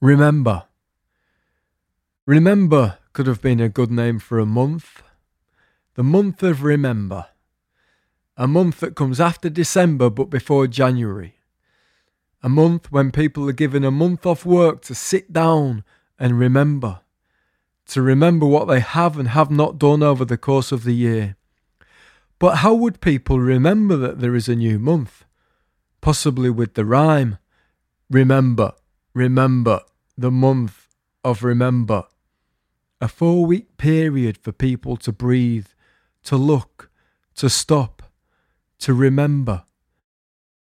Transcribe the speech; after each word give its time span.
Remember. 0.00 0.64
Remember 2.26 2.98
could 3.14 3.26
have 3.26 3.40
been 3.40 3.60
a 3.60 3.70
good 3.70 3.90
name 3.90 4.18
for 4.18 4.38
a 4.38 4.44
month. 4.44 5.02
The 5.94 6.02
month 6.02 6.42
of 6.42 6.62
Remember. 6.62 7.28
A 8.36 8.46
month 8.46 8.80
that 8.80 8.94
comes 8.94 9.20
after 9.20 9.48
December 9.48 10.10
but 10.10 10.28
before 10.28 10.66
January. 10.66 11.36
A 12.42 12.50
month 12.50 12.92
when 12.92 13.10
people 13.10 13.48
are 13.48 13.54
given 13.54 13.84
a 13.84 13.90
month 13.90 14.26
off 14.26 14.44
work 14.44 14.82
to 14.82 14.94
sit 14.94 15.32
down 15.32 15.82
and 16.18 16.38
remember. 16.38 17.00
To 17.86 18.02
remember 18.02 18.44
what 18.44 18.66
they 18.66 18.80
have 18.80 19.18
and 19.18 19.28
have 19.28 19.50
not 19.50 19.78
done 19.78 20.02
over 20.02 20.26
the 20.26 20.36
course 20.36 20.72
of 20.72 20.84
the 20.84 20.94
year. 20.94 21.36
But 22.38 22.56
how 22.56 22.74
would 22.74 23.00
people 23.00 23.40
remember 23.40 23.96
that 23.96 24.20
there 24.20 24.34
is 24.34 24.46
a 24.46 24.56
new 24.56 24.78
month? 24.78 25.24
Possibly 26.02 26.50
with 26.50 26.74
the 26.74 26.84
rhyme 26.84 27.38
Remember, 28.10 28.72
remember, 29.16 29.80
the 30.16 30.30
month 30.30 30.88
of 31.24 31.42
remember. 31.42 32.04
A 33.00 33.08
four 33.08 33.44
week 33.44 33.76
period 33.76 34.38
for 34.38 34.52
people 34.52 34.96
to 34.98 35.10
breathe, 35.10 35.66
to 36.24 36.36
look, 36.36 36.90
to 37.34 37.50
stop, 37.50 38.02
to 38.78 38.94
remember 38.94 39.64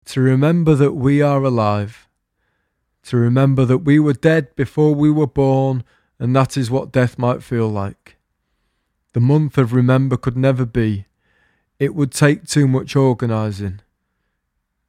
to 0.06 0.22
remember 0.22 0.76
that 0.76 0.94
we 0.94 1.22
are 1.22 1.44
alive, 1.44 2.08
to 3.04 3.18
remember 3.18 3.66
that 3.66 3.80
we 3.80 4.00
were 4.00 4.14
dead 4.14 4.56
before 4.56 4.94
we 4.94 5.10
were 5.10 5.28
born, 5.28 5.84
and 6.20 6.36
that 6.36 6.56
is 6.56 6.72
what 6.72 6.92
death 6.92 7.18
might 7.18 7.44
feel 7.44 7.68
like. 7.68 8.18
The 9.14 9.20
month 9.20 9.58
of 9.58 9.74
remember 9.74 10.18
could 10.18 10.38
never 10.38 10.66
be. 10.66 11.06
It 11.80 11.96
would 11.96 12.12
take 12.12 12.46
too 12.46 12.68
much 12.68 12.96
organising. 12.96 13.82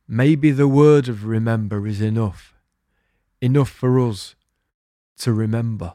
Maybe 0.06 0.50
the 0.50 0.68
word 0.68 1.08
of 1.08 1.24
remember 1.24 1.86
is 1.86 2.00
enough, 2.00 2.54
enough 3.40 3.68
for 3.70 4.00
us 4.00 4.34
to 5.18 5.32
remember. 5.32 5.94